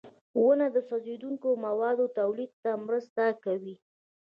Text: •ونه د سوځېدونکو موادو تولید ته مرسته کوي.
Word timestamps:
•ونه 0.43 0.67
د 0.75 0.77
سوځېدونکو 0.89 1.49
موادو 1.65 2.05
تولید 2.19 2.51
ته 2.63 2.71
مرسته 2.85 3.23
کوي. 3.43 3.75